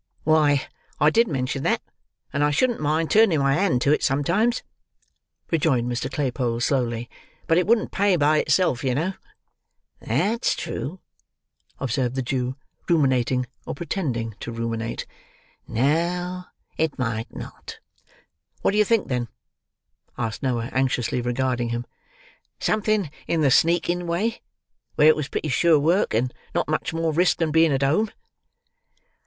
"Why, 0.23 0.65
I 0.99 1.11
did 1.11 1.27
mention 1.27 1.61
that, 1.61 1.79
and 2.33 2.43
I 2.43 2.49
shouldn't 2.49 2.79
mind 2.81 3.11
turning 3.11 3.37
my 3.37 3.53
hand 3.53 3.83
to 3.83 3.91
it 3.93 4.01
sometimes," 4.01 4.63
rejoined 5.51 5.91
Mr. 5.91 6.11
Claypole 6.11 6.59
slowly; 6.59 7.07
"but 7.45 7.59
it 7.59 7.67
wouldn't 7.67 7.91
pay 7.91 8.15
by 8.15 8.39
itself, 8.39 8.83
you 8.83 8.95
know." 8.95 9.13
"That's 9.99 10.55
true!" 10.55 11.01
observed 11.77 12.15
the 12.15 12.23
Jew, 12.23 12.55
ruminating 12.89 13.45
or 13.67 13.75
pretending 13.75 14.33
to 14.39 14.51
ruminate. 14.51 15.05
"No, 15.67 16.45
it 16.79 16.97
might 16.97 17.35
not." 17.35 17.77
"What 18.63 18.71
do 18.71 18.79
you 18.79 18.85
think, 18.85 19.07
then?" 19.07 19.27
asked 20.17 20.41
Noah, 20.41 20.71
anxiously 20.73 21.21
regarding 21.21 21.69
him. 21.69 21.85
"Something 22.59 23.11
in 23.27 23.41
the 23.41 23.51
sneaking 23.51 24.07
way, 24.07 24.41
where 24.95 25.09
it 25.09 25.15
was 25.15 25.27
pretty 25.27 25.49
sure 25.49 25.77
work, 25.77 26.15
and 26.15 26.33
not 26.55 26.67
much 26.67 26.91
more 26.91 27.13
risk 27.13 27.37
than 27.37 27.51
being 27.51 27.71
at 27.71 27.83
home." 27.83 28.09